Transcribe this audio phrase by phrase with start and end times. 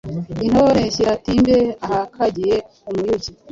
[0.45, 2.55] Intore nshyira Timber ahakagiye
[2.87, 3.29] amayugi